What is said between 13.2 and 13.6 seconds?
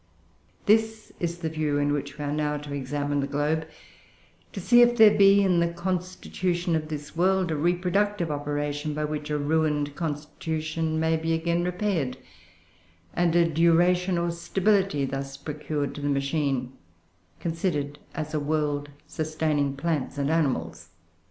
a